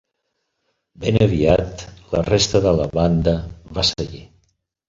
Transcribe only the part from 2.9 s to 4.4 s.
banda va seguir.